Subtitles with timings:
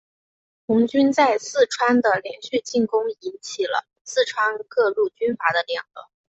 [0.65, 6.09] 红军在四川的连续进攻引起了四川各路军阀的联合。